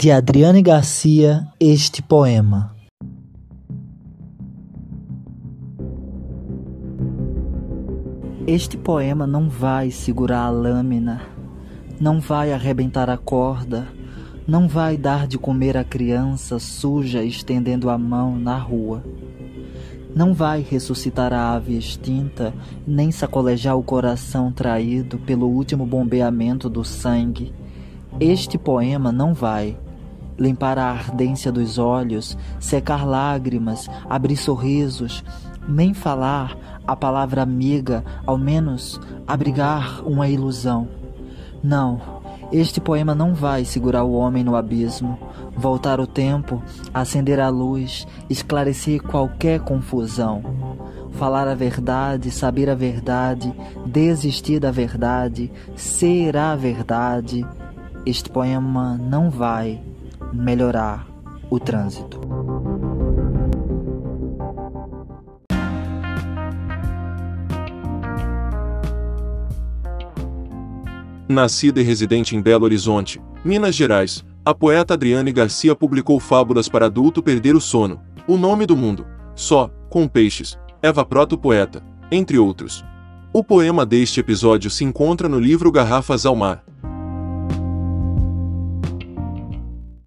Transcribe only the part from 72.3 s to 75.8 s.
em Belo Horizonte, Minas Gerais, a poeta Adriane Garcia